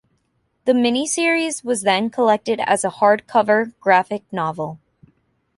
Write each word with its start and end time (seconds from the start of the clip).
The 0.65 0.71
miniseries 0.71 1.63
was 1.63 1.83
then 1.83 2.09
collected 2.09 2.59
as 2.59 2.83
a 2.83 2.89
hardcover 2.89 3.73
graphic 3.79 4.23
novel. 4.33 4.79